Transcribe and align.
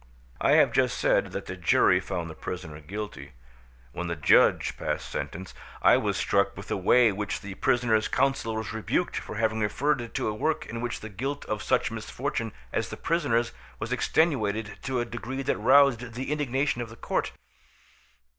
I 0.41 0.53
have 0.53 0.71
just 0.71 0.97
said 0.97 1.27
that 1.31 1.45
the 1.45 1.55
jury 1.55 1.99
found 1.99 2.27
the 2.27 2.33
prisoner 2.33 2.79
guilty. 2.81 3.33
When 3.91 4.07
the 4.07 4.15
judge 4.15 4.75
passed 4.75 5.07
sentence, 5.07 5.53
I 5.79 5.97
was 5.97 6.17
struck 6.17 6.57
with 6.57 6.69
the 6.69 6.75
way 6.75 7.09
in 7.09 7.17
which 7.17 7.41
the 7.41 7.53
prisoner's 7.53 8.07
counsel 8.07 8.55
was 8.55 8.73
rebuked 8.73 9.17
for 9.17 9.35
having 9.35 9.59
referred 9.59 10.15
to 10.15 10.27
a 10.27 10.33
work 10.33 10.65
in 10.65 10.81
which 10.81 11.01
the 11.01 11.09
guilt 11.09 11.45
of 11.45 11.61
such 11.61 11.91
misfortunes 11.91 12.53
as 12.73 12.89
the 12.89 12.97
prisoner's 12.97 13.51
was 13.77 13.91
extenuated 13.91 14.79
to 14.81 14.99
a 15.01 15.05
degree 15.05 15.43
that 15.43 15.57
roused 15.57 16.15
the 16.15 16.31
indignation 16.31 16.81
of 16.81 16.89
the 16.89 16.95
court. 16.95 17.33